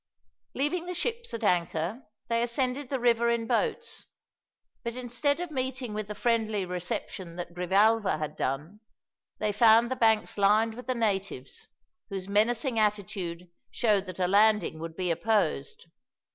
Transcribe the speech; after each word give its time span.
Leaving 0.55 0.87
the 0.87 0.95
ships 0.95 1.31
at 1.31 1.43
anchor 1.43 2.01
they 2.27 2.41
ascended 2.41 2.89
the 2.89 2.99
river 2.99 3.29
in 3.29 3.45
boats; 3.45 4.07
but 4.83 4.95
instead 4.95 5.39
of 5.39 5.51
meeting 5.51 5.93
with 5.93 6.07
the 6.07 6.15
friendly 6.15 6.65
reception 6.65 7.35
that 7.35 7.53
Grijalva 7.53 8.17
had 8.17 8.35
done, 8.35 8.79
they 9.37 9.51
found 9.51 9.91
the 9.91 9.95
banks 9.95 10.39
lined 10.39 10.73
with 10.73 10.87
the 10.87 10.95
natives, 10.95 11.67
whose 12.09 12.27
menacing 12.27 12.79
attitude 12.79 13.51
showed 13.69 14.07
that 14.07 14.17
a 14.17 14.27
landing 14.27 14.79
would 14.79 14.95
be 14.95 15.11
opposed. 15.11 15.85